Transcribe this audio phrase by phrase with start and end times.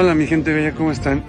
[0.00, 1.24] Hola mi gente bella, ¿cómo están?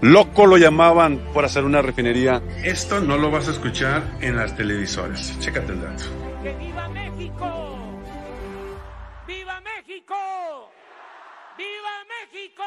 [0.00, 2.42] Loco lo llamaban por hacer una refinería.
[2.64, 5.38] Esto no lo vas a escuchar en las televisoras.
[5.40, 6.04] Chécate el dato.
[6.42, 8.00] ¡Que viva México!
[9.28, 10.14] ¡Viva México!
[11.58, 12.64] ¡Viva México!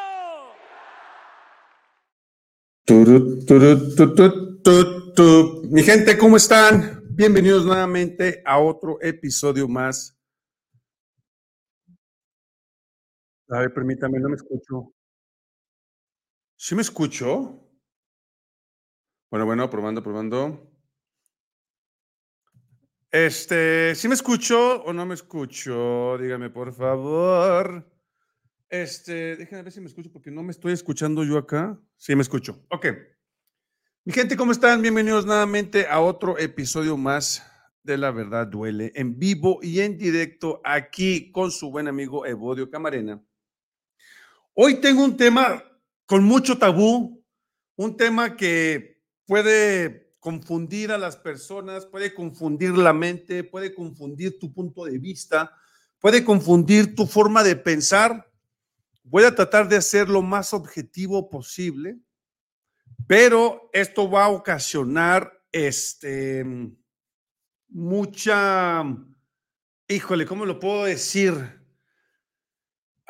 [2.86, 3.48] Turut,
[5.16, 5.72] turut.
[5.72, 7.02] Mi gente, ¿cómo están?
[7.10, 10.16] Bienvenidos nuevamente a otro episodio más.
[13.50, 14.94] A ver, permítame, no me escucho.
[16.62, 17.58] ¿Sí me escucho?
[19.32, 20.70] Bueno, bueno, probando, probando.
[23.10, 26.18] Este, ¿sí me escucho o no me escucho?
[26.18, 27.90] Dígame, por favor.
[28.68, 31.80] Este, déjenme ver si me escucho porque no me estoy escuchando yo acá.
[31.96, 32.62] Sí, me escucho.
[32.72, 32.88] Ok.
[34.04, 34.82] Mi gente, ¿cómo están?
[34.82, 37.42] Bienvenidos nuevamente a otro episodio más
[37.84, 42.70] de La Verdad Duele, en vivo y en directo aquí con su buen amigo Evodio
[42.70, 43.24] Camarena.
[44.54, 45.64] Hoy tengo un tema
[46.10, 47.24] con mucho tabú,
[47.76, 54.52] un tema que puede confundir a las personas, puede confundir la mente, puede confundir tu
[54.52, 55.56] punto de vista,
[56.00, 58.28] puede confundir tu forma de pensar.
[59.04, 62.00] Voy a tratar de hacer lo más objetivo posible,
[63.06, 66.44] pero esto va a ocasionar este
[67.68, 68.84] mucha
[69.88, 71.59] híjole, ¿cómo lo puedo decir?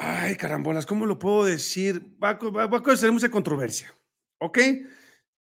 [0.02, 2.16] Ay, carambolas, ¿cómo lo puedo decir?
[2.24, 3.94] Va, a causar mucha controversia,
[4.40, 4.58] ¿ok?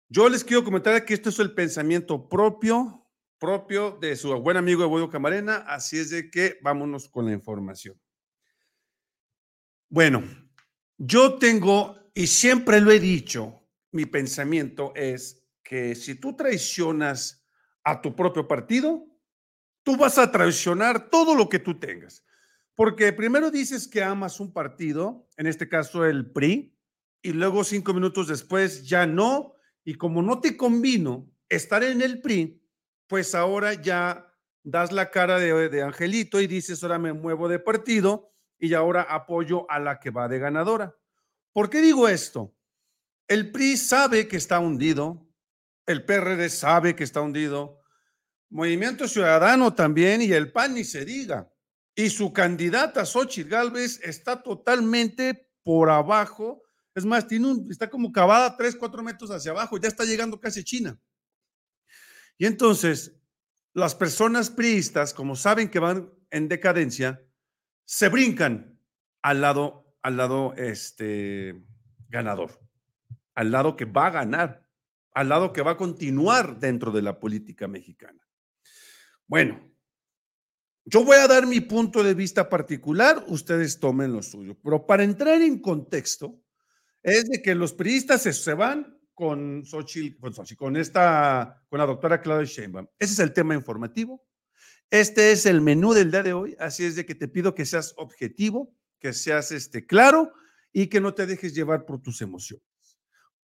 [0.09, 4.83] Yo les quiero comentar que esto es el pensamiento propio, propio de su buen amigo
[4.83, 7.97] Evodio Camarena, así es de que vámonos con la información.
[9.87, 10.25] Bueno,
[10.97, 17.47] yo tengo, y siempre lo he dicho, mi pensamiento es que si tú traicionas
[17.85, 19.07] a tu propio partido,
[19.83, 22.25] tú vas a traicionar todo lo que tú tengas.
[22.79, 26.73] Porque primero dices que amas un partido, en este caso el PRI,
[27.21, 32.21] y luego cinco minutos después ya no, y como no te convino estar en el
[32.21, 32.63] PRI,
[33.07, 37.59] pues ahora ya das la cara de, de Angelito y dices, ahora me muevo de
[37.59, 40.95] partido y ahora apoyo a la que va de ganadora.
[41.51, 42.55] ¿Por qué digo esto?
[43.27, 45.27] El PRI sabe que está hundido,
[45.85, 47.81] el PRD sabe que está hundido,
[48.49, 51.51] Movimiento Ciudadano también y el PAN ni se diga.
[51.99, 56.63] Y su candidata, Xochitl Gálvez, está totalmente por abajo.
[56.95, 60.39] Es más, tiene un, está como cavada 3, 4 metros hacia abajo, ya está llegando
[60.39, 60.99] casi a China.
[62.37, 63.19] Y entonces,
[63.73, 67.21] las personas priistas, como saben que van en decadencia,
[67.83, 68.79] se brincan
[69.21, 71.61] al lado, al lado este,
[72.07, 72.61] ganador,
[73.35, 74.65] al lado que va a ganar,
[75.11, 78.25] al lado que va a continuar dentro de la política mexicana.
[79.27, 79.68] Bueno,
[80.89, 85.03] yo voy a dar mi punto de vista particular, ustedes tomen lo suyo, pero para
[85.03, 86.41] entrar en contexto,
[87.03, 91.85] es de que los priistas se, van con Xochitl, con Xochitl, con esta, con la
[91.85, 92.87] doctora Claudia Sheinbaum.
[92.97, 94.25] Ese es el tema informativo.
[94.89, 97.67] Este es el menú del día de hoy, así es de que te pido que
[97.67, 100.33] seas objetivo, que seas este, claro
[100.73, 102.65] y que no te dejes llevar por tus emociones.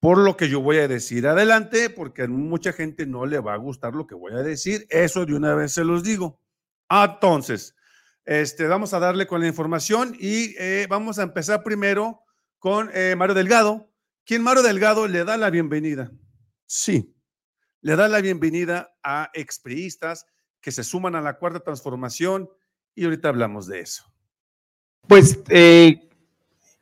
[0.00, 3.52] Por lo que yo voy a decir adelante, porque a mucha gente no le va
[3.52, 6.40] a gustar lo que voy a decir, eso de una vez se los digo.
[7.02, 7.74] Entonces,
[8.24, 12.20] este, vamos a darle con la información y eh, vamos a empezar primero
[12.58, 13.90] con eh, Mario Delgado,
[14.24, 16.12] quien Mario Delgado le da la bienvenida.
[16.66, 17.12] Sí,
[17.80, 20.26] le da la bienvenida a expriistas
[20.60, 22.48] que se suman a la cuarta transformación
[22.94, 24.04] y ahorita hablamos de eso.
[25.08, 26.08] Pues eh,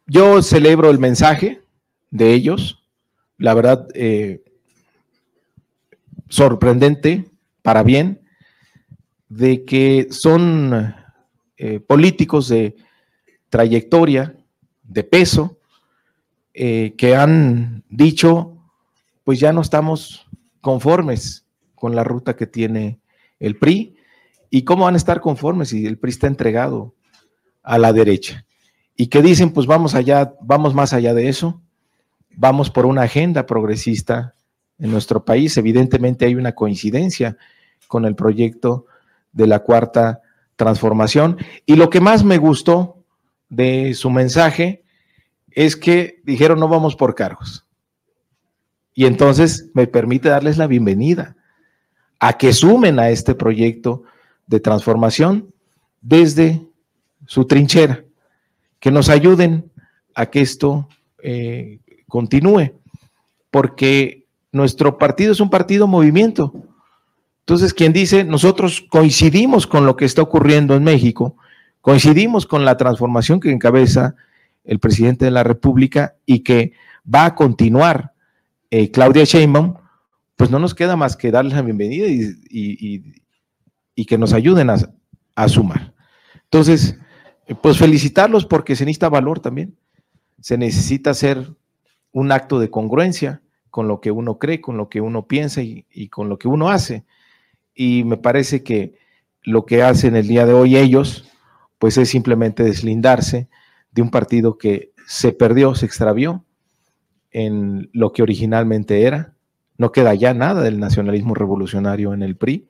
[0.07, 1.63] yo celebro el mensaje
[2.11, 2.87] de ellos,
[3.39, 3.89] la verdad,
[6.29, 7.25] sorprendente,
[7.63, 8.22] para bien,
[9.33, 10.95] de que son
[11.57, 12.77] eh, políticos de
[13.49, 14.37] trayectoria,
[14.83, 15.59] de peso,
[16.53, 18.59] eh, que han dicho,
[19.25, 20.27] pues ya no estamos
[20.61, 23.01] conformes con la ruta que tiene
[23.41, 23.97] el PRI.
[24.51, 26.95] ¿Y cómo van a estar conformes si el PRI está entregado
[27.63, 28.45] a la derecha?
[28.97, 31.63] Y que dicen, pues vamos allá, vamos más allá de eso,
[32.37, 34.35] vamos por una agenda progresista
[34.79, 35.57] en nuestro país.
[35.57, 37.39] Evidentemente hay una coincidencia
[37.89, 38.89] con el proyecto
[39.33, 40.21] de la cuarta
[40.57, 41.39] transformación.
[41.67, 43.05] Y lo que más me gustó
[43.49, 44.85] de su mensaje
[45.51, 47.67] es que dijeron no vamos por cargos.
[48.95, 51.37] Y entonces me permite darles la bienvenida
[52.21, 54.05] a que sumen a este proyecto
[54.47, 55.53] de transformación
[56.01, 56.63] desde
[57.27, 58.05] su trinchera,
[58.79, 59.71] que nos ayuden
[60.15, 60.89] a que esto
[61.23, 62.73] eh, continúe,
[63.51, 66.53] porque nuestro partido es un partido movimiento.
[67.43, 71.37] Entonces, quien dice, nosotros coincidimos con lo que está ocurriendo en México,
[71.81, 74.15] coincidimos con la transformación que encabeza
[74.65, 76.73] el presidente de la República y que
[77.13, 78.13] va a continuar
[78.71, 79.75] eh, Claudia Sheinbaum,
[80.37, 83.03] pues no nos queda más que darles la bienvenida y,
[84.07, 84.77] que nos ayuden a,
[85.37, 85.95] a, sumar.
[86.45, 86.99] Entonces,
[87.61, 89.77] pues felicitarlos porque se necesita valor también.
[90.41, 91.55] Se necesita hacer
[92.13, 96.09] un acto de congruencia con lo que uno cree, con lo que uno piensa y,
[96.09, 97.05] con lo que uno hace.
[97.75, 98.99] Y me parece que
[99.43, 101.29] lo que hacen el día de hoy ellos,
[101.79, 103.49] pues es simplemente deslindarse
[103.91, 106.45] de un partido que se perdió, se extravió
[107.31, 109.35] en lo que originalmente era.
[109.79, 112.69] No queda ya nada del nacionalismo revolucionario en el PRI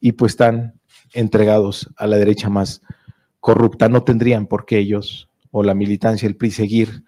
[0.00, 0.80] y pues están
[1.14, 2.82] entregados a la derecha más
[3.40, 3.88] corrupta.
[3.88, 7.04] No tendrían por qué ellos o la militancia del PRI seguir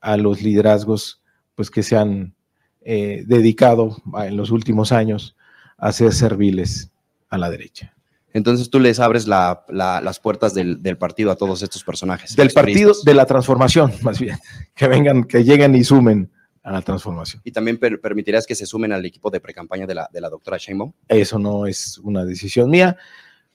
[0.00, 1.22] a los liderazgos
[1.54, 2.34] pues que se han
[2.80, 5.36] eh, dedicado en los últimos años
[5.82, 6.92] a ser serviles
[7.28, 7.92] a la derecha.
[8.32, 12.36] Entonces tú les abres las puertas del, partido a todos estos personajes.
[12.36, 14.38] Del partido de la transformación, más bien.
[14.76, 16.30] Que vengan, que lleguen y sumen
[16.62, 17.42] a la transformación.
[17.44, 20.56] ¿Y también permitirás que se sumen al equipo de precampaña de la, de la doctora
[20.56, 20.92] Sheinbaum?
[21.08, 22.96] Eso no es una decisión mía,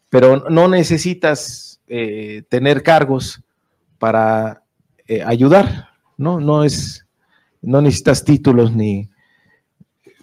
[0.09, 3.41] pero no necesitas eh, tener cargos
[3.97, 4.63] para
[5.07, 6.41] eh, ayudar, ¿no?
[6.41, 7.07] No es,
[7.61, 9.09] no necesitas títulos ni,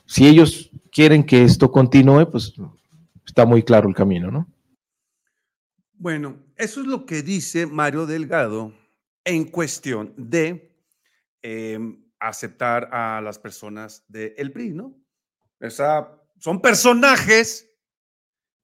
[0.05, 2.55] si ellos quieren que esto continúe, pues
[3.27, 4.47] está muy claro el camino, ¿no?
[5.95, 8.73] Bueno, eso es lo que dice Mario Delgado
[9.25, 10.73] en cuestión de
[11.43, 14.97] em, aceptar a las personas del PRI, ¿no?
[15.61, 16.09] O sea,
[16.39, 17.71] son personajes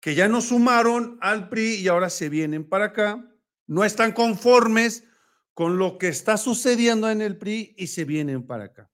[0.00, 3.27] que ya no sumaron al PRI y ahora se vienen para acá,
[3.67, 5.05] no están conformes
[5.53, 8.91] con lo que está sucediendo en el PRI y se vienen para acá.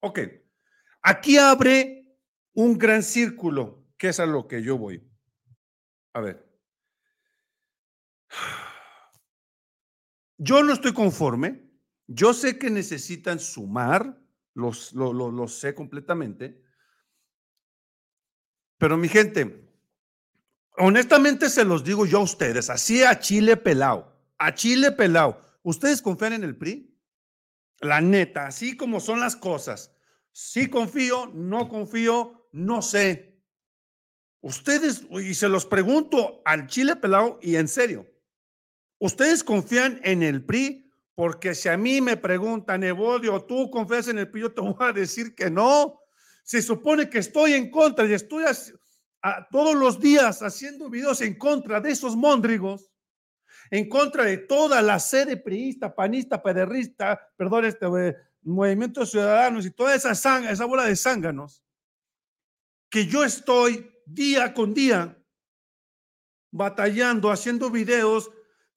[0.00, 0.20] Ok,
[1.02, 1.97] Aquí abre
[2.58, 5.08] un gran círculo, que es a lo que yo voy.
[6.12, 6.44] A ver.
[10.38, 11.70] Yo no estoy conforme.
[12.08, 14.20] Yo sé que necesitan sumar,
[14.54, 16.60] los, lo, sé completamente.
[18.76, 19.70] Pero mi gente,
[20.78, 25.40] honestamente se los digo yo a ustedes, así a Chile pelao, a Chile pelao.
[25.62, 26.92] ¿Ustedes confían en el PRI?
[27.82, 29.94] La neta, así como son las cosas.
[30.32, 33.40] Sí confío, no confío, no sé.
[34.40, 38.06] Ustedes, y se los pregunto al Chile pelado y en serio,
[38.98, 40.90] ¿ustedes confían en el PRI?
[41.14, 44.42] Porque si a mí me preguntan, Evodio, ¿tú confías en el PRI?
[44.42, 46.00] Yo te voy a decir que no.
[46.44, 48.44] Se supone que estoy en contra y estoy
[49.50, 52.90] todos los días haciendo videos en contra de esos móndrigos,
[53.70, 57.86] en contra de toda la sede priista, panista, pederrista, perdón, este,
[58.42, 61.62] movimientos ciudadanos y toda esa, sanga, esa bola de zánganos,
[62.90, 65.18] que yo estoy día con día
[66.50, 68.30] batallando, haciendo videos,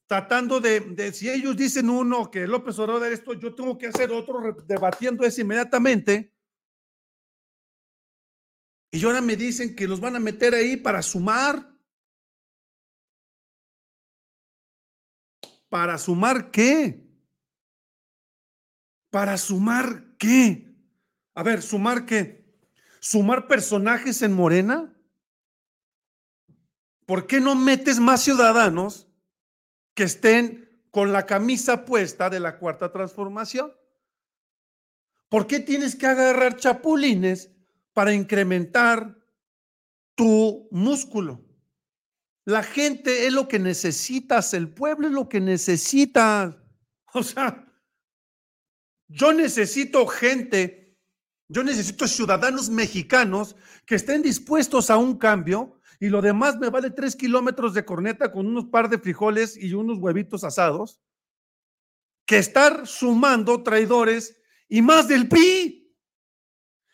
[0.08, 4.54] tratando de, si ellos dicen uno que López Obrador esto, yo tengo que hacer otro
[4.66, 6.36] debatiendo eso inmediatamente.
[8.92, 11.72] Y ahora me dicen que los van a meter ahí para sumar.
[15.70, 17.02] ¿Para sumar qué?
[19.10, 20.76] ¿Para sumar qué?
[21.34, 22.41] A ver, ¿sumar qué?
[23.02, 24.96] ¿Sumar personajes en Morena?
[27.08, 29.08] ¿Por qué no metes más ciudadanos
[29.96, 33.74] que estén con la camisa puesta de la cuarta transformación?
[35.30, 37.50] ¿Por qué tienes que agarrar chapulines
[37.94, 39.18] para incrementar
[40.14, 41.44] tu músculo?
[42.46, 46.58] La gente es lo que necesitas, el pueblo es lo que necesita.
[47.14, 47.68] O sea,
[49.10, 50.81] yo necesito gente,
[51.52, 56.92] yo necesito ciudadanos mexicanos que estén dispuestos a un cambio y lo demás me vale
[56.92, 61.02] tres kilómetros de corneta con unos par de frijoles y unos huevitos asados,
[62.26, 65.94] que estar sumando traidores y más del PRI,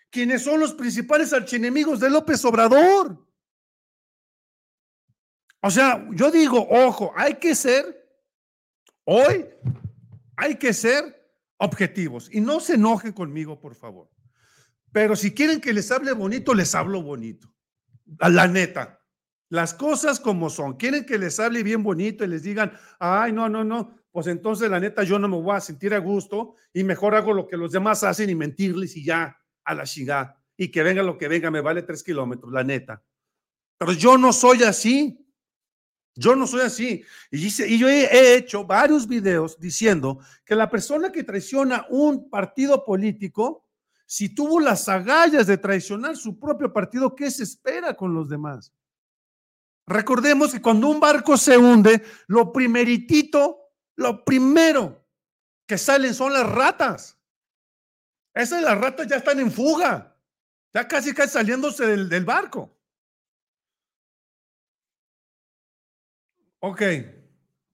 [0.09, 3.27] quienes son los principales archienemigos de López Obrador.
[5.61, 8.09] O sea, yo digo, ojo, hay que ser,
[9.03, 9.45] hoy,
[10.35, 12.27] hay que ser objetivos.
[12.33, 14.09] Y no se enojen conmigo, por favor.
[14.97, 17.53] Pero si quieren que les hable bonito, les hablo bonito.
[18.17, 18.99] A la neta.
[19.47, 20.75] Las cosas como son.
[20.75, 23.95] Quieren que les hable bien bonito y les digan, ay, no, no, no.
[24.11, 27.31] Pues entonces, la neta, yo no me voy a sentir a gusto y mejor hago
[27.31, 30.41] lo que los demás hacen y mentirles y ya, a la chingada.
[30.57, 33.03] Y que venga lo que venga, me vale tres kilómetros, la neta.
[33.77, 35.23] Pero yo no soy así.
[36.15, 37.03] Yo no soy así.
[37.29, 43.66] Y, yo he, hecho varios videos diciendo que la persona que traiciona un partido político,
[44.07, 48.73] si tuvo las agallas de traicionar su propio partido, ¿qué se espera con los demás?
[49.85, 53.59] Recordemos que cuando un barco se hunde, lo primeritito,
[53.97, 55.05] lo primero
[55.67, 57.19] que salen son las ratas.
[58.33, 60.17] Esas las ratas ya están en fuga.
[60.73, 62.77] Ya casi casi saliéndose del, del barco.
[66.59, 66.81] Ok,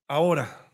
[0.08, 0.72] ahora.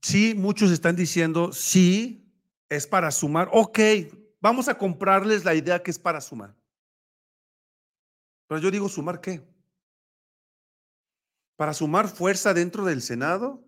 [0.00, 2.25] Sí, muchos están diciendo, sí,
[2.68, 3.48] es para sumar.
[3.52, 3.78] Ok,
[4.40, 6.54] vamos a comprarles la idea que es para sumar.
[8.48, 9.42] Pero yo digo, ¿sumar qué?
[11.56, 13.64] ¿Para sumar fuerza dentro del Senado?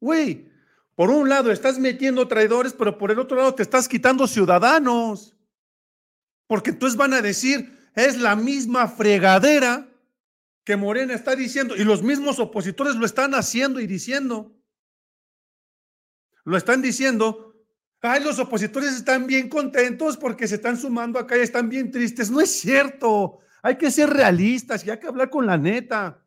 [0.00, 0.50] Güey,
[0.94, 5.36] por un lado estás metiendo traidores, pero por el otro lado te estás quitando ciudadanos.
[6.46, 9.88] Porque entonces van a decir, es la misma fregadera
[10.64, 14.52] que Morena está diciendo, y los mismos opositores lo están haciendo y diciendo.
[16.44, 17.49] Lo están diciendo,
[18.02, 22.30] ay, los opositores están bien contentos porque se están sumando acá y están bien tristes.
[22.30, 26.24] No es cierto, hay que ser realistas y hay que hablar con la neta.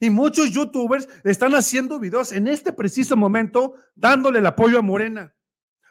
[0.00, 5.32] Y muchos youtubers están haciendo videos en este preciso momento dándole el apoyo a Morena.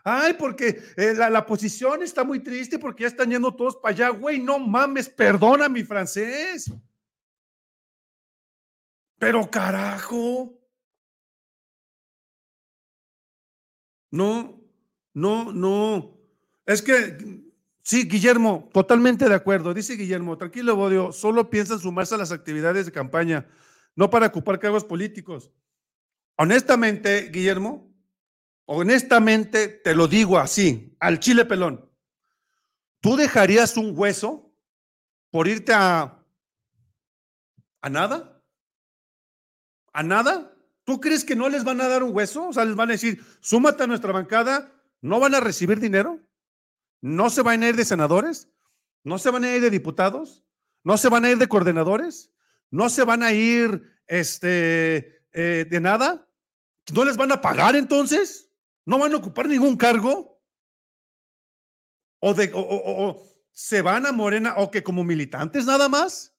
[0.04, 3.94] Ay, porque eh, la, la, posición está muy triste porque ya están yendo todos para
[3.94, 4.10] allá.
[4.10, 6.72] Güey, no mames, perdona mi francés.
[9.20, 10.60] Pero carajo.
[14.12, 14.61] No,
[15.13, 16.18] no, no.
[16.65, 17.44] Es que,
[17.84, 19.74] sí, Guillermo, totalmente de acuerdo.
[19.74, 23.48] Dice Guillermo, tranquilo, Bodio, solo piensan sumarse a las actividades de campaña
[23.96, 25.51] no para ocupar cargos políticos.
[26.38, 27.94] Honestamente, Guillermo,
[28.65, 31.89] honestamente te lo digo así, al chile pelón.
[33.00, 34.53] ¿Tú dejarías un hueso
[35.30, 36.18] por irte a
[37.82, 38.41] a nada?
[39.91, 40.53] ¿A nada?
[40.84, 42.48] ¿Tú crees que no les van a dar un hueso?
[42.48, 46.20] O sea, les van a decir, súmate a nuestra bancada, no van a recibir dinero,
[47.01, 48.50] no se van a ir de senadores,
[49.03, 50.46] no se van a ir de diputados,
[50.84, 52.31] no se van a ir de coordinadores,
[52.70, 56.27] no se van a ir este, eh, de nada.
[56.93, 58.50] ¿No les van a pagar entonces?
[58.86, 60.41] ¿No van a ocupar ningún cargo?
[62.20, 66.36] ¿O, de, o, se van a Morena o que como militantes nada más?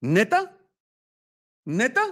[0.00, 0.56] ¿Neta?
[1.64, 2.02] ¿Neta?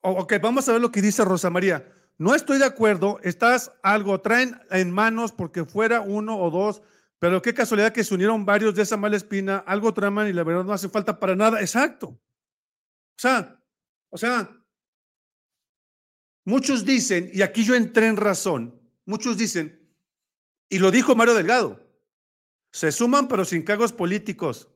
[0.00, 1.92] Ok, vamos a ver lo que dice Rosa María.
[2.18, 6.82] No estoy de acuerdo, estás algo, traen en manos porque fuera uno o dos
[7.18, 10.44] pero qué casualidad que se unieron varios de esa mala espina, algo traman y la
[10.44, 11.60] verdad no hace falta para nada.
[11.60, 12.08] Exacto.
[12.08, 13.60] O sea,
[14.10, 14.48] o sea,
[16.44, 19.92] muchos dicen, y aquí yo entré en razón, muchos dicen,
[20.68, 21.84] y lo dijo Mario Delgado,
[22.70, 24.68] se suman pero sin cargos políticos.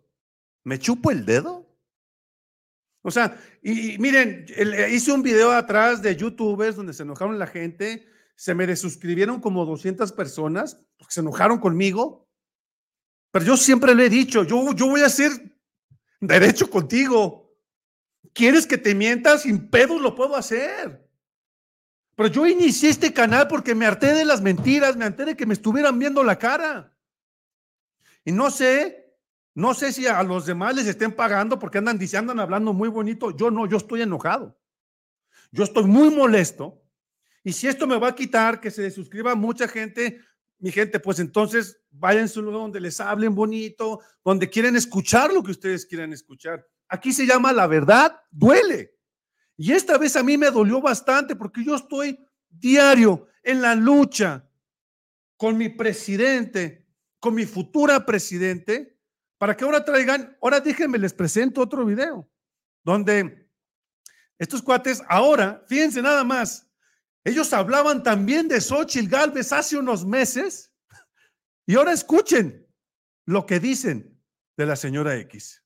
[0.64, 1.61] ¿Me chupo el dedo?
[3.02, 4.46] O sea, y, miren,
[4.90, 8.06] hice un video atrás de youtubers donde se enojaron la gente,
[8.36, 12.28] se me desuscribieron como 200 personas, porque se enojaron conmigo.
[13.32, 15.32] Pero yo siempre le he dicho, yo, yo voy a hacer
[16.20, 17.52] derecho contigo.
[18.32, 19.42] ¿Quieres que te mientas?
[19.42, 21.08] Sin pedos lo puedo hacer.
[22.14, 25.46] Pero yo inicié este canal porque me harté de las mentiras, me harté de que
[25.46, 26.94] me estuvieran viendo la cara.
[28.24, 29.01] Y no sé,
[29.54, 32.88] no sé si a los demás les estén pagando porque andan diciendo, andan hablando muy
[32.88, 33.36] bonito.
[33.36, 34.58] Yo no, yo estoy enojado.
[35.50, 36.82] Yo estoy muy molesto.
[37.44, 40.20] Y si esto me va a quitar que se suscriba mucha gente,
[40.58, 45.50] mi gente, pues entonces vayan a donde les hablen bonito, donde quieren escuchar lo que
[45.50, 46.66] ustedes quieran escuchar.
[46.88, 48.96] Aquí se llama la verdad, duele.
[49.56, 52.18] Y esta vez a mí me dolió bastante porque yo estoy
[52.48, 54.48] diario en la lucha
[55.36, 56.86] con mi presidente,
[57.18, 58.91] con mi futura presidente,
[59.42, 62.30] para que ahora traigan, ahora déjenme les presento otro video,
[62.84, 63.50] donde
[64.38, 66.70] estos cuates ahora, fíjense nada más,
[67.24, 70.72] ellos hablaban también de Xochitl Galvez hace unos meses
[71.66, 72.64] y ahora escuchen
[73.24, 74.16] lo que dicen
[74.56, 75.60] de la señora X.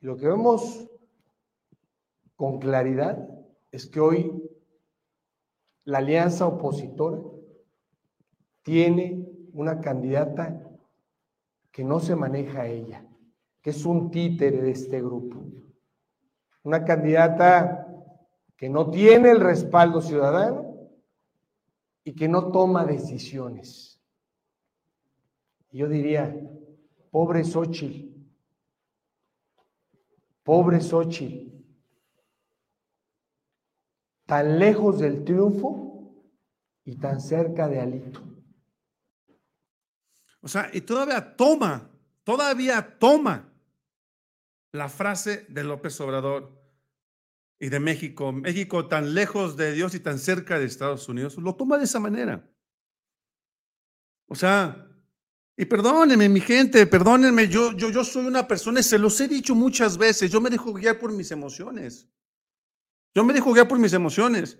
[0.00, 0.88] Lo que vemos
[2.34, 3.24] con claridad
[3.70, 4.32] es que hoy
[5.84, 7.20] la alianza opositora
[8.64, 10.67] tiene una candidata
[11.78, 13.06] que no se maneja ella,
[13.62, 15.44] que es un títere de este grupo.
[16.64, 17.86] Una candidata
[18.56, 20.90] que no tiene el respaldo ciudadano
[22.02, 24.02] y que no toma decisiones.
[25.70, 26.36] Yo diría,
[27.12, 28.12] pobre Xochitl,
[30.42, 31.62] pobre Xochitl,
[34.26, 36.12] tan lejos del triunfo
[36.84, 38.37] y tan cerca de Alito.
[40.40, 41.90] O sea, y todavía toma,
[42.24, 43.52] todavía toma
[44.72, 46.56] la frase de López Obrador
[47.58, 51.54] y de México, México tan lejos de Dios y tan cerca de Estados Unidos, lo
[51.54, 52.48] toma de esa manera.
[54.28, 54.84] O sea,
[55.60, 59.56] Y perdónenme, mi gente, perdónenme, yo, yo, yo soy una persona, se los he dicho
[59.56, 62.08] muchas veces, yo me dejo guiar por mis emociones.
[63.12, 64.56] Yo me dejo guiar por mis emociones.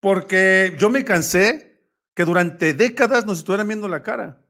[0.00, 1.71] Porque yo me cansé
[2.14, 4.40] que durante décadas nos estuvieran viendo la cara.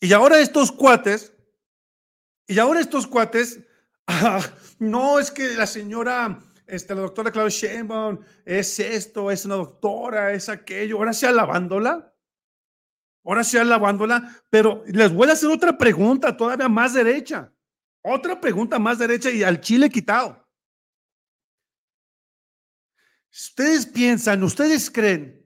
[0.00, 1.32] Y ahora estos cuates,
[2.46, 3.60] y ahora estos cuates,
[4.06, 4.40] ah,
[4.78, 10.32] no es que la señora, este, la doctora Claudia Sheinbaum es esto, es una doctora,
[10.32, 12.06] es aquello, ahora sea lavándola.
[13.22, 17.52] Ahora sea lavándola, pero les voy a hacer otra pregunta todavía más derecha.
[18.02, 20.48] Otra pregunta más derecha y al chile quitado.
[23.30, 25.39] Ustedes piensan, ustedes creen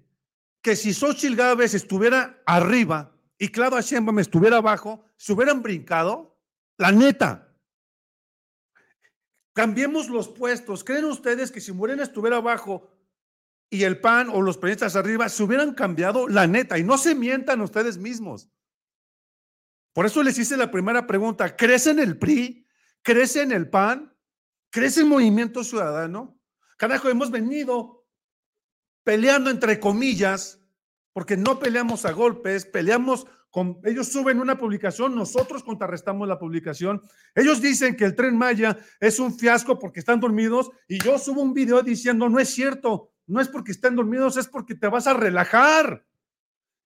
[0.65, 6.41] que si Xochitl Gávez estuviera arriba y Claudia Sheinbaum estuviera abajo, se hubieran brincado?
[6.79, 7.55] La neta.
[9.53, 10.83] Cambiemos los puestos.
[10.83, 12.91] ¿Creen ustedes que si Morena estuviera abajo
[13.69, 17.15] y el PAN o los periodistas arriba se hubieran cambiado la neta y no se
[17.15, 18.49] mientan ustedes mismos.
[19.93, 22.67] Por eso les hice la primera pregunta, ¿crees en el PRI?
[23.03, 24.17] ¿Crees en el PAN?
[24.71, 26.41] ¿Crees en Movimiento Ciudadano?
[26.79, 27.94] Carajo, hemos venido
[29.05, 30.61] peleando entre comillas,
[31.13, 37.01] porque no peleamos a golpes, peleamos con, ellos suben una publicación, nosotros contrarrestamos la publicación.
[37.37, 41.41] Ellos dicen que el tren Maya es un fiasco porque están dormidos y yo subo
[41.41, 45.07] un video diciendo, no es cierto, no es porque estén dormidos, es porque te vas
[45.07, 46.05] a relajar.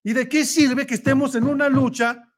[0.02, 2.30] ¿Y de qué sirve que estemos en una lucha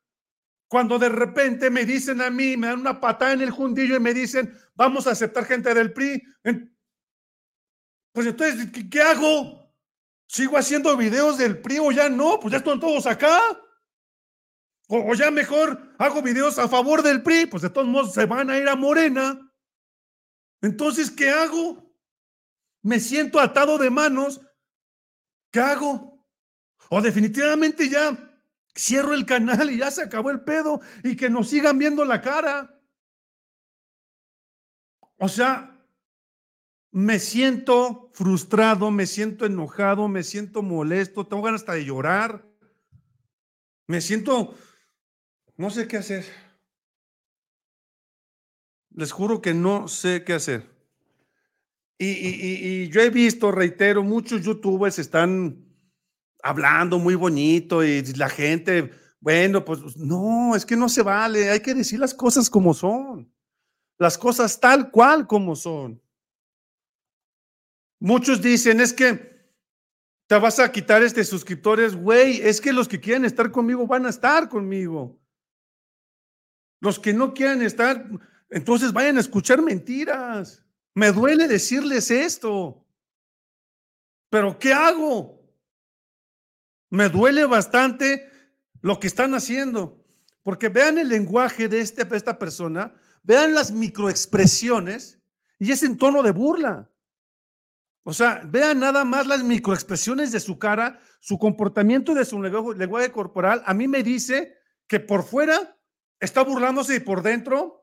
[0.69, 4.01] cuando de repente me dicen a mí, me dan una patada en el jundillo y
[4.01, 6.23] me dicen, vamos a aceptar gente del PRI?
[8.13, 9.60] Pues entonces, ¿qué, hago?
[10.31, 12.39] ¿Sigo haciendo videos del PRI o ya no?
[12.39, 13.41] Pues ya están todos acá.
[14.87, 18.49] O, ya mejor hago videos a favor del PRI, pues de todos modos se van
[18.49, 19.53] a ir a Morena.
[20.63, 21.91] Entonces, ¿qué hago?
[22.83, 24.41] me siento atado de manos,
[25.51, 26.25] ¿qué hago?
[26.89, 28.17] O definitivamente ya
[28.75, 32.21] cierro el canal y ya se acabó el pedo y que nos sigan viendo la
[32.21, 32.81] cara.
[35.19, 35.70] O sea,
[36.93, 42.45] me siento frustrado, me siento enojado, me siento molesto, tengo ganas hasta de llorar.
[43.87, 44.55] Me siento,
[45.57, 46.25] no sé qué hacer.
[48.91, 50.69] Les juro que no sé qué hacer.
[52.03, 55.67] Y, yo he visto, reitero, muchos youtubers están
[56.43, 61.61] hablando muy bonito y la gente, bueno, pues no, es que no se vale, hay
[61.61, 63.31] que decir las cosas como son,
[63.99, 66.01] las cosas tal cual como son.
[68.01, 69.31] Muchos dicen, es que
[70.27, 74.07] te vas a quitar este suscriptores, güey, es que los que quieren estar conmigo van
[74.07, 75.21] a estar conmigo.
[76.81, 78.09] Los que no quieren estar,
[78.49, 80.65] entonces vayan a escuchar mentiras.
[80.95, 82.87] Me duele decirles esto,
[84.31, 85.41] pero ¿qué hago?
[86.89, 88.31] Me duele bastante
[88.81, 90.03] lo que están haciendo,
[90.43, 95.21] porque vean el lenguaje de, este, esta persona, vean las microexpresiones
[95.59, 96.91] y es en tono de burla.
[98.03, 103.13] O sea, vean nada más las microexpresiones de su cara, su comportamiento de su lenguaje
[103.13, 103.63] corporal.
[103.67, 104.55] A mí me dice
[104.87, 105.77] que por fuera
[106.19, 107.81] está burlándose y por dentro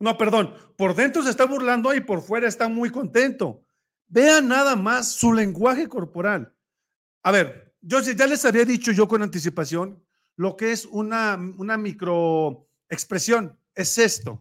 [0.00, 3.64] no, perdón, por dentro se está burlando y por fuera está muy contento.
[4.06, 6.54] Vean nada más su lenguaje corporal.
[7.22, 10.04] A ver, yo ya les había dicho yo con anticipación
[10.36, 13.58] lo que es una, una microexpresión.
[13.74, 14.40] Es esto.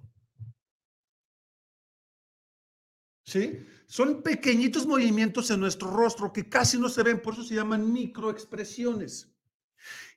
[3.26, 3.66] ¿Sí?
[3.88, 7.92] Son pequeñitos movimientos en nuestro rostro que casi no se ven, por eso se llaman
[7.94, 9.34] microexpresiones.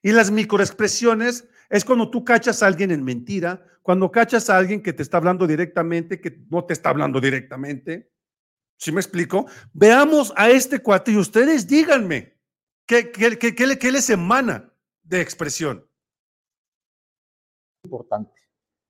[0.03, 4.83] Y las microexpresiones es cuando tú cachas a alguien en mentira, cuando cachas a alguien
[4.83, 8.11] que te está hablando directamente, que no te está hablando directamente.
[8.77, 9.47] ¿Sí me explico?
[9.73, 12.37] Veamos a este cuate y ustedes díganme
[12.87, 14.73] qué, qué, qué, qué emana
[15.05, 15.87] de expresión.
[17.85, 18.33] Importante.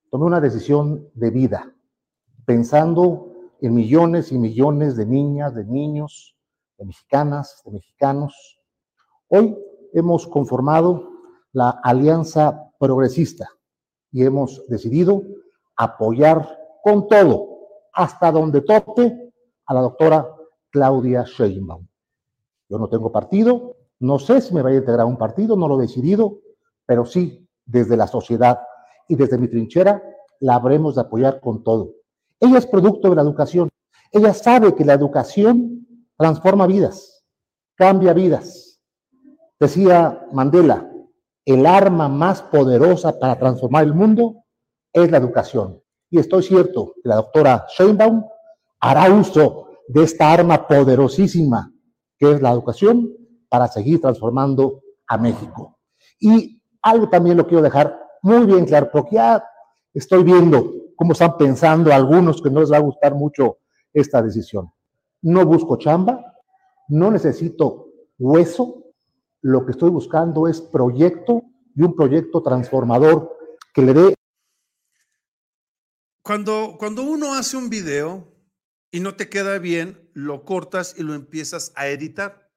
[0.09, 1.71] Tomé una decisión de vida,
[2.45, 3.30] pensando
[3.61, 6.35] en millones y millones de niñas, de niños,
[6.79, 8.59] de mexicanas, de mexicanos.
[9.27, 9.55] Hoy
[9.93, 11.07] hemos conformado
[11.53, 13.49] la Alianza Progresista
[14.11, 15.21] y hemos decidido
[15.75, 17.49] apoyar con todo,
[17.93, 19.31] hasta donde tope,
[19.67, 20.27] a la doctora
[20.71, 21.87] Claudia Sheinbaum.
[22.67, 25.67] Yo no tengo partido, no sé si me vaya a integrar a un partido, no
[25.67, 26.39] lo he decidido,
[26.85, 28.59] pero sí, desde la sociedad
[29.07, 30.01] y desde mi trinchera,
[30.39, 32.00] la habremos de apoyar con todo.
[32.41, 33.69] Ella es producto de la educación.
[34.11, 37.23] Ella sabe que la educación transforma vidas,
[37.75, 38.81] cambia vidas.
[39.59, 40.91] Decía Mandela,
[41.45, 44.43] el arma más poderosa para transformar el mundo
[44.91, 45.81] es la educación.
[46.09, 48.25] Y estoy cierto que la doctora Sheinbaum
[48.79, 51.71] hará uso de esta arma poderosísima
[52.17, 53.11] que es la educación
[53.49, 55.79] para seguir transformando a México.
[56.19, 59.43] Y algo también lo quiero dejar muy bien claro, porque ya
[59.93, 63.57] estoy viendo cómo están pensando algunos que no les va a gustar mucho
[63.91, 64.71] esta decisión.
[65.23, 66.37] No busco chamba,
[66.89, 67.87] no necesito
[68.19, 68.93] hueso,
[69.41, 71.41] lo que estoy buscando es proyecto
[71.75, 73.35] y un proyecto transformador
[73.73, 74.15] que le dé...
[76.21, 78.31] Cuando, cuando uno hace un video
[78.91, 82.51] y no te queda bien, lo cortas y lo empiezas a editar.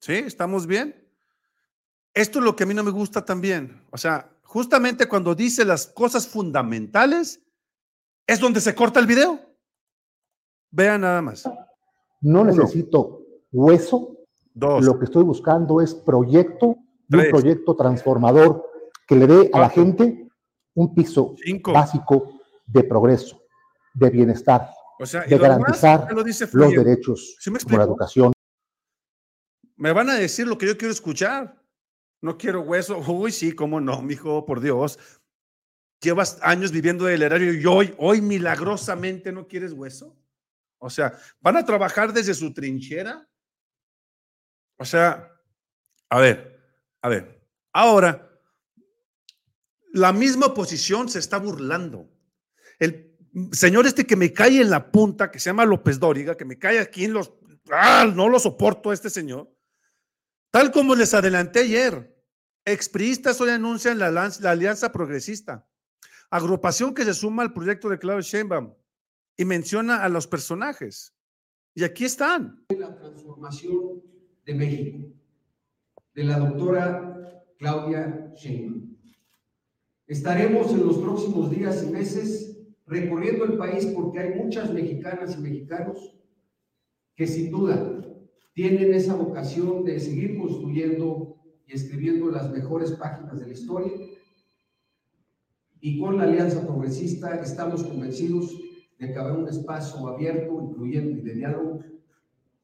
[0.00, 0.14] ¿Sí?
[0.14, 1.08] ¿Estamos bien?
[2.12, 3.84] Esto es lo que a mí no me gusta también.
[3.92, 7.44] O sea, justamente cuando dice las cosas fundamentales,
[8.28, 9.40] es donde se corta el video.
[10.70, 11.50] Vean nada más.
[12.20, 14.14] No necesito hueso.
[14.54, 14.84] Dos.
[14.84, 16.76] Lo que estoy buscando es proyecto
[17.08, 17.26] Tres.
[17.26, 18.68] un proyecto transformador
[19.06, 20.28] que le dé a la gente
[20.74, 21.72] un piso Cinco.
[21.72, 23.40] básico de progreso,
[23.94, 27.78] de bienestar, O sea, de lo garantizar ya lo dice los derechos ¿Sí me como
[27.78, 28.32] la educación.
[29.76, 31.56] Me van a decir lo que yo quiero escuchar.
[32.20, 32.98] No quiero hueso.
[32.98, 34.98] Uy, sí, cómo no, mijo, por Dios.
[36.00, 40.16] Llevas años viviendo del erario y hoy, hoy milagrosamente no quieres hueso.
[40.78, 43.28] O sea, van a trabajar desde su trinchera.
[44.76, 45.28] O sea,
[46.08, 46.60] a ver,
[47.02, 47.44] a ver.
[47.72, 48.28] Ahora,
[49.92, 52.08] la misma oposición se está burlando.
[52.78, 53.16] El
[53.52, 56.58] señor este que me cae en la punta, que se llama López Dóriga, que me
[56.58, 57.32] cae aquí en los...
[57.70, 58.10] ¡Ah!
[58.14, 59.52] No lo soporto a este señor.
[60.50, 62.16] Tal como les adelanté ayer,
[62.64, 65.66] expriistas hoy anuncian la, Alianza Progresista,
[66.30, 68.74] agrupación que se suma al proyecto de Claudio Sheinbaum
[69.36, 71.14] y menciona a los personajes.
[71.74, 72.64] Y aquí están.
[72.76, 74.02] la transformación
[74.44, 74.98] de México,
[76.14, 78.96] de la doctora Claudia Sheinbaum.
[80.06, 85.40] Estaremos en los próximos días y meses recorriendo el país porque hay muchas mexicanas y
[85.40, 86.16] mexicanos
[87.14, 88.00] que sin duda
[88.54, 91.36] tienen esa vocación de seguir construyendo
[91.66, 93.92] y escribiendo las mejores páginas de la historia.
[95.80, 98.52] Y con la Alianza Progresista estamos convencidos
[98.98, 101.84] de que habrá un espacio abierto, incluyente y de diálogo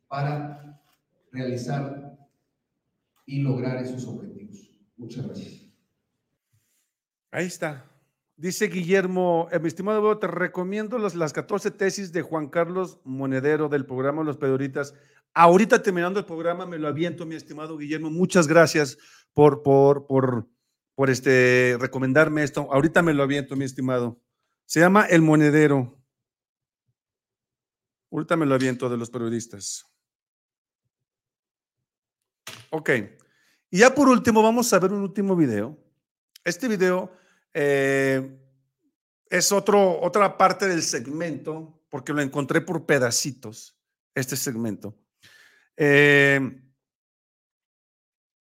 [0.09, 0.81] para
[1.31, 2.19] realizar
[3.27, 4.71] y lograr esos objetivos.
[4.97, 5.63] Muchas gracias.
[7.31, 7.85] Ahí está.
[8.37, 12.99] Dice Guillermo, eh, mi estimado Bebo, te recomiendo las, las 14 tesis de Juan Carlos
[13.05, 14.95] Monedero del programa Los Pedoritas.
[15.35, 18.11] Ahorita terminando el programa me lo aviento, mi estimado Guillermo.
[18.11, 18.99] Muchas gracias
[19.33, 20.49] por, por, por,
[20.95, 22.73] por este, recomendarme esto.
[22.73, 24.21] Ahorita me lo aviento, mi estimado.
[24.67, 25.99] Se llama El Monedero.
[28.11, 29.87] Ahorita me lo aviento de los periodistas.
[32.71, 32.91] Ok.
[33.71, 35.77] Y ya por último, vamos a ver un último video.
[36.45, 37.13] Este video
[37.53, 38.39] eh,
[39.29, 43.77] es otro, otra parte del segmento, porque lo encontré por pedacitos,
[44.15, 44.97] este segmento.
[45.77, 46.64] Eh,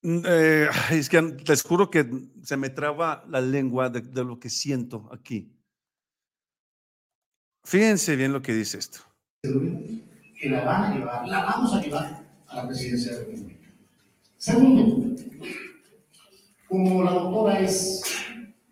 [0.04, 2.06] eh, ay, es que les juro que
[2.42, 5.52] se me traba la lengua de, de lo que siento aquí.
[7.66, 9.00] Fíjense bien lo que dice esto.
[9.42, 13.70] que la van a llevar, la vamos a llevar a la presidencia de la República.
[14.38, 15.16] Segundo,
[16.68, 18.04] como la doctora es,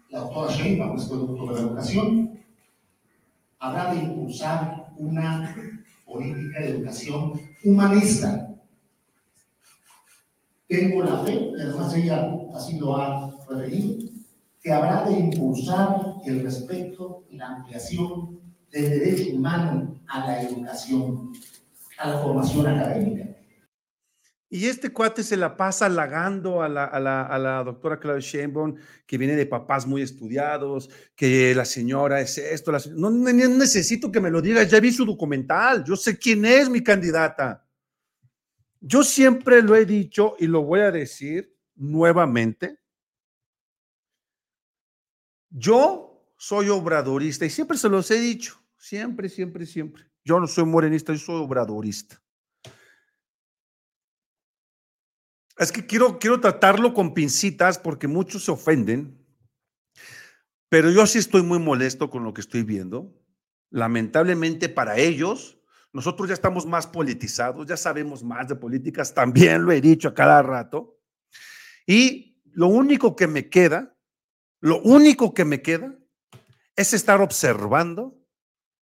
[0.10, 2.40] la doctora Sheinbaum es producto de educación,
[3.60, 5.56] habrá de impulsar una
[6.06, 8.51] política de educación humanista.
[10.72, 14.10] Tengo la fe, además ella así lo ha referido,
[14.62, 18.40] que habrá de impulsar el respeto y la ampliación
[18.72, 21.34] del derecho humano a la educación,
[21.98, 23.28] a la formación académica.
[24.50, 28.22] Y este cuate se la pasa halagando a la, a la, a la doctora Claudia
[28.22, 33.32] Sheinbaum, que viene de papás muy estudiados, que la señora es esto, la no- no
[33.34, 37.66] necesito que me lo digas, ya vi su documental, yo sé quién es mi candidata.
[38.82, 42.80] Yo siempre lo he dicho y lo voy a decir nuevamente.
[45.52, 50.10] Yo soy obradorista y siempre se los he dicho, siempre, siempre, siempre.
[50.26, 52.20] Yo no soy morenista, yo soy obradorista.
[55.58, 59.24] Es que quiero, quiero tratarlo con pincitas porque muchos se ofenden,
[60.70, 63.14] pero yo sí estoy muy molesto con lo que estoy viendo.
[63.70, 65.61] Lamentablemente para ellos,
[65.94, 70.14] nosotros ya estamos más politizados, ya sabemos más de políticas, también lo he dicho a
[70.14, 70.98] cada rato.
[71.86, 73.96] Y lo único que me queda,
[74.60, 75.94] lo único que me queda
[76.76, 78.18] es estar observando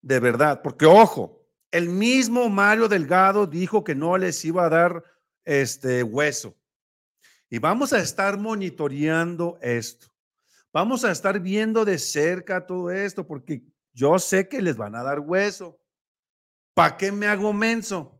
[0.02, 5.04] de verdad, porque ojo, el mismo Mario Delgado dijo que no les iba a dar
[5.46, 6.56] este hueso.
[7.50, 10.08] Y vamos a estar monitoreando esto.
[10.72, 15.04] Vamos a estar viendo de cerca todo esto porque yo sé que les van a
[15.04, 15.80] dar hueso.
[16.80, 18.18] ¿Para qué me hago menso?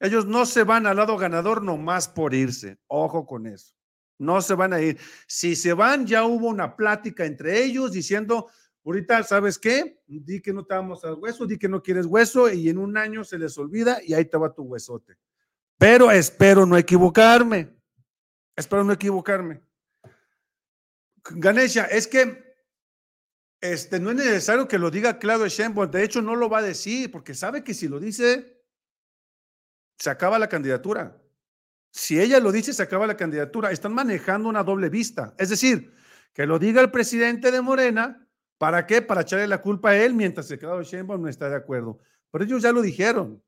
[0.00, 2.78] Ellos no se van al lado ganador nomás por irse.
[2.86, 3.74] Ojo con eso.
[4.16, 4.98] No se van a ir.
[5.26, 8.48] Si se van, ya hubo una plática entre ellos diciendo,
[8.82, 10.00] ahorita, ¿sabes qué?
[10.06, 12.78] Di que no te vamos a dar hueso, di que no quieres hueso y en
[12.78, 15.18] un año se les olvida y ahí te va tu huesote.
[15.76, 17.76] Pero espero no equivocarme.
[18.56, 19.60] Espero no equivocarme.
[21.24, 22.47] Ganesha, es que
[23.60, 25.90] este, no es necesario que lo diga Claudio Sheinbaum.
[25.90, 28.62] De hecho, no lo va a decir porque sabe que si lo dice,
[29.98, 31.20] se acaba la candidatura.
[31.90, 33.72] Si ella lo dice, se acaba la candidatura.
[33.72, 35.34] Están manejando una doble vista.
[35.38, 35.92] Es decir,
[36.32, 38.24] que lo diga el presidente de Morena.
[38.58, 39.02] ¿Para qué?
[39.02, 41.98] Para echarle la culpa a él mientras el Claudio Sheinbaum no está de acuerdo.
[42.30, 43.42] Pero ellos ya lo dijeron.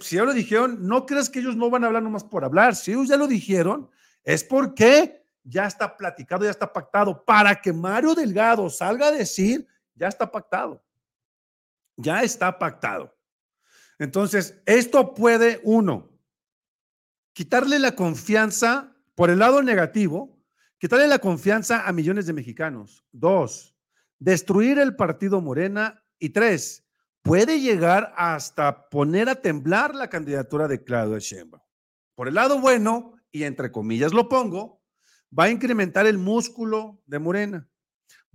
[0.00, 2.74] si ya lo dijeron, no creas que ellos no van a hablar nomás por hablar.
[2.74, 3.88] Si ellos ya lo dijeron,
[4.24, 7.24] es porque ya está platicado, ya está pactado.
[7.24, 10.84] Para que Mario Delgado salga a decir, ya está pactado.
[11.96, 13.16] Ya está pactado.
[13.98, 16.10] Entonces, esto puede, uno,
[17.32, 20.36] quitarle la confianza por el lado negativo,
[20.78, 23.04] quitarle la confianza a millones de mexicanos.
[23.12, 23.74] Dos,
[24.18, 26.02] destruir el partido Morena.
[26.18, 26.84] Y tres,
[27.22, 31.62] puede llegar hasta poner a temblar la candidatura de Claudio Sheinbaum.
[32.14, 34.75] Por el lado bueno, y entre comillas lo pongo,
[35.38, 37.68] va a incrementar el músculo de Morena.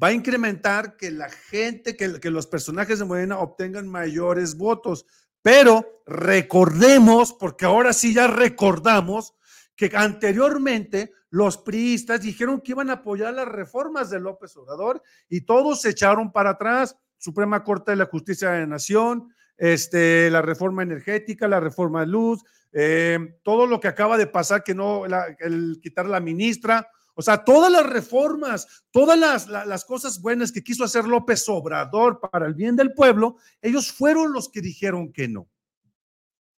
[0.02, 5.06] Va a incrementar que la gente, que, los personajes de Morena obtengan mayores votos.
[5.42, 9.36] Pero recordemos, porque ahora sí ya recordamos,
[9.76, 15.42] que anteriormente los priistas dijeron que iban a apoyar las reformas de López Obrador y
[15.42, 16.96] todos se echaron para atrás.
[17.18, 22.08] Suprema Corte de la Justicia de la Nación, este, la reforma energética, la reforma de
[22.08, 27.22] luz, eh, todo lo que acaba de pasar, que no, el quitar la ministra, o
[27.22, 32.48] sea, todas las reformas, todas las, las, cosas buenas que quiso hacer López Obrador para
[32.48, 35.48] el bien del pueblo, ellos fueron los que dijeron que no.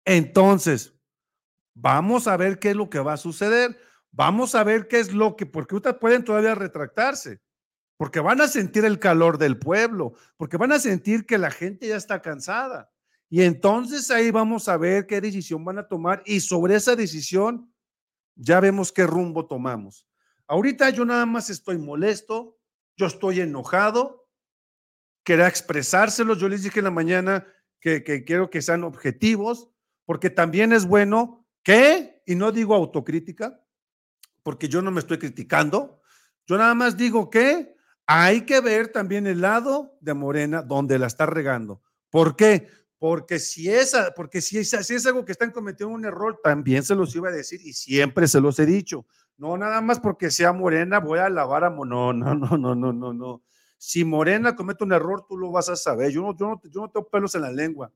[0.06, 0.94] Entonces,
[1.74, 3.78] vamos a ver qué es lo que va a suceder.
[4.12, 7.42] Vamos a ver qué es lo que, porque ustedes pueden todavía retractarse,
[7.98, 11.90] porque van a sentir el calor del pueblo, porque van a sentir que la gente
[11.90, 12.93] ya está cansada.
[13.30, 17.74] Y entonces ahí vamos a ver qué decisión van a tomar y sobre esa decisión
[18.36, 20.08] ya vemos qué rumbo tomamos.
[20.48, 22.60] Ahorita yo nada más estoy molesto,
[22.96, 24.28] yo estoy enojado,
[25.24, 27.48] quería expresárselo, yo les dije en la mañana
[27.80, 29.70] que, que quiero que sean objetivos,
[30.06, 33.64] porque también es bueno que, y no digo autocrítica,
[34.44, 36.02] porque yo no me estoy criticando,
[36.46, 41.08] yo nada más digo que hay que ver también el lado de Morena donde la
[41.08, 41.82] está regando.
[42.10, 42.68] ¿Por qué?
[43.04, 46.84] Porque si es, porque si es, si es algo que están cometiendo un error, también
[46.84, 49.06] se los iba a decir y siempre se los he dicho.
[49.36, 51.70] No, nada más porque sea morena voy a lavar a...
[51.70, 53.44] No, no, no, no, no, no, no.
[53.78, 56.12] Si morena comete un error, tú lo vas a saber.
[56.12, 57.92] Yo no, yo no, yo no tengo pelos en la lengua.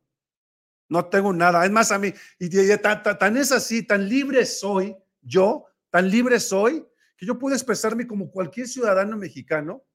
[0.90, 1.64] No tengo nada.
[1.64, 6.38] Es más, a mí, y, tan, tan es así, tan libre soy yo, tan libre
[6.38, 9.86] soy, que yo puedo expresarme como cualquier ciudadano mexicano,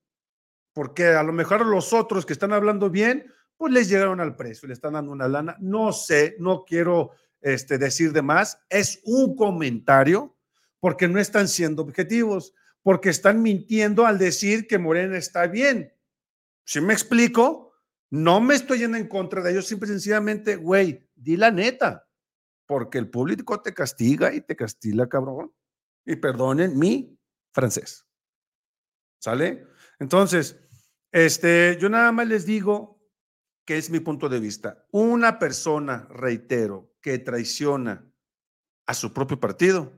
[0.72, 3.31] porque a lo mejor los otros que están hablando bien,
[3.62, 5.57] pues les llegaron al precio, le están dando una lana.
[5.61, 8.59] No sé, no quiero este, decir de más.
[8.68, 10.37] Es un comentario
[10.81, 15.94] porque no están siendo objetivos, porque están mintiendo al decir que Morena está bien.
[16.64, 17.72] Si me explico,
[18.11, 22.09] no me estoy yendo en contra de ellos, simple y sencillamente, güey, di la neta,
[22.66, 25.55] porque el público te castiga y te castiga, cabrón.
[26.05, 27.16] Y perdonen mi
[27.53, 28.05] francés.
[29.20, 29.68] ¿Sale?
[30.01, 30.59] Entonces,
[31.12, 32.92] este, yo nada más les digo
[33.64, 34.85] que es mi punto de vista.
[34.90, 38.05] Una persona, reitero, que traiciona
[38.87, 39.92] a su propio partido,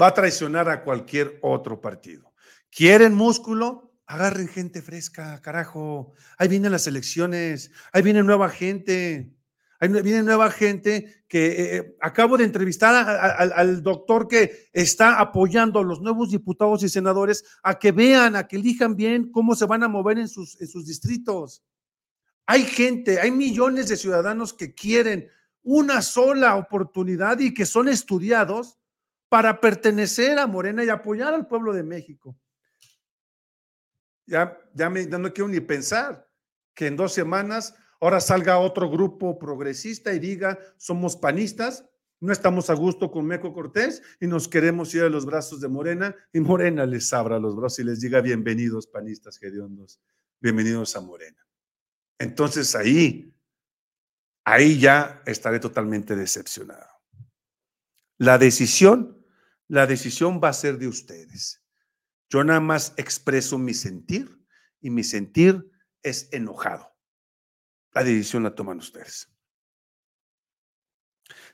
[0.00, 2.32] va a traicionar a cualquier otro partido.
[2.70, 3.92] ¿Quieren músculo?
[4.06, 6.12] Agarren gente fresca, carajo.
[6.36, 9.34] Ahí vienen las elecciones, ahí viene nueva gente.
[9.78, 12.94] Ahí viene nueva gente que eh, eh, acabo de entrevistar
[13.56, 18.46] al doctor que está apoyando a los nuevos diputados y senadores a que vean, a
[18.46, 21.62] que elijan bien cómo se van a mover en sus, en sus distritos.
[22.50, 25.30] Hay gente, hay millones de ciudadanos que quieren
[25.62, 28.76] una sola oportunidad y que son estudiados
[29.28, 32.36] para pertenecer a Morena y apoyar al pueblo de México.
[34.26, 36.28] Ya, ya, me, no quiero ni pensar
[36.74, 42.68] que en dos semanas ahora salga otro grupo progresista y diga, somos panistas, no estamos
[42.68, 46.40] a gusto con Meco Cortés y nos queremos ir a los brazos de Morena y
[46.40, 50.00] Morena les abra los brazos y les diga, bienvenidos panistas hediondos,
[50.40, 51.46] bienvenidos a Morena.
[52.20, 53.34] Entonces ahí,
[54.44, 56.86] ahí ya estaré totalmente decepcionado.
[58.18, 59.24] La decisión,
[59.68, 61.64] la decisión va a ser de ustedes.
[62.28, 64.38] Yo nada más expreso mi sentir
[64.82, 66.94] y mi sentir es enojado.
[67.92, 69.32] La decisión la toman ustedes.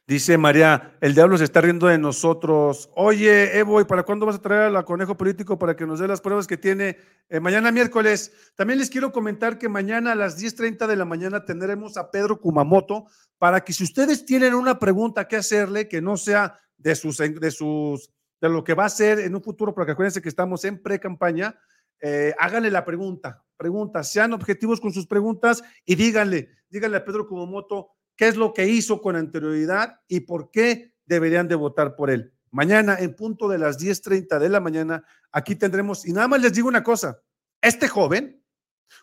[0.08, 2.88] Dice María, el diablo se está riendo de nosotros.
[2.94, 6.06] Oye, Evo, ¿y para cuándo vas a traer al conejo político para que nos dé
[6.06, 6.96] las pruebas que tiene?
[7.28, 8.32] Eh, mañana miércoles.
[8.54, 12.40] También les quiero comentar que mañana a las 10.30 de la mañana tendremos a Pedro
[12.40, 17.18] Kumamoto para que si ustedes tienen una pregunta que hacerle, que no sea de sus,
[17.18, 18.08] de sus,
[18.40, 21.58] de lo que va a ser en un futuro, porque acuérdense que estamos en pre-campaña,
[22.00, 27.26] eh, háganle la pregunta, pregunta, sean objetivos con sus preguntas y díganle, díganle a Pedro
[27.26, 32.11] Kumamoto qué es lo que hizo con anterioridad y por qué deberían de votar por
[32.11, 32.33] él.
[32.50, 36.52] Mañana, en punto de las 10.30 de la mañana, aquí tendremos, y nada más les
[36.52, 37.20] digo una cosa,
[37.61, 38.42] este joven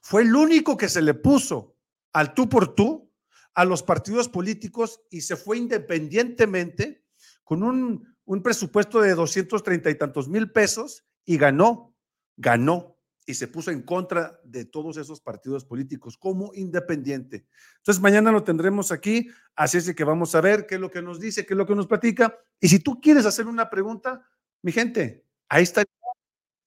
[0.02, 1.76] fue el único que se le puso
[2.14, 3.12] al tú por tú
[3.54, 7.06] a los partidos políticos y se fue independientemente
[7.44, 11.96] con un, un presupuesto de 230 y tantos mil pesos y ganó,
[12.38, 12.93] ganó
[13.26, 17.46] y se puso en contra de todos esos partidos políticos como independiente.
[17.78, 21.02] Entonces, mañana lo tendremos aquí, así es que vamos a ver qué es lo que
[21.02, 22.38] nos dice, qué es lo que nos platica.
[22.60, 24.28] Y si tú quieres hacer una pregunta,
[24.62, 25.84] mi gente, ahí está,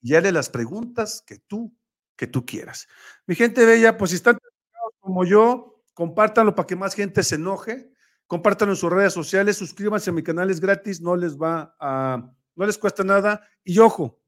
[0.01, 1.75] ya de las preguntas que tú,
[2.17, 2.89] que tú quieras.
[3.27, 4.39] Mi gente bella, pues si están
[5.01, 7.91] como yo, compártanlo para que más gente se enoje,
[8.27, 12.33] compártanlo en sus redes sociales, suscríbanse a mi canal, es gratis, no les va a,
[12.55, 13.47] no les cuesta nada.
[13.65, 14.21] Y ojo,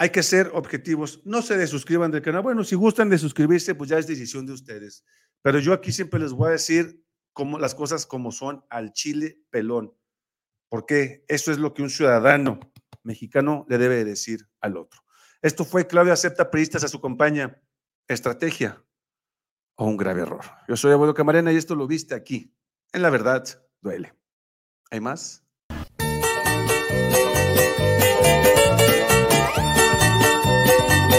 [0.00, 1.20] hay que ser objetivos.
[1.26, 2.40] No se desuscriban del canal.
[2.40, 5.04] Bueno, si gustan de suscribirse, pues ya es decisión de ustedes.
[5.42, 9.42] Pero yo aquí siempre les voy a decir cómo, las cosas como son al chile
[9.50, 9.94] pelón.
[10.70, 12.60] Porque eso es lo que un ciudadano
[13.02, 15.02] mexicano le debe decir al otro.
[15.42, 17.62] Esto fue Claudia Acepta Peristas a su compañía.
[18.08, 18.82] Estrategia
[19.74, 20.46] o un grave error.
[20.66, 22.56] Yo soy Abuelo Camarena y esto lo viste aquí.
[22.94, 23.44] En la verdad,
[23.82, 24.14] duele.
[24.90, 25.44] ¿Hay más?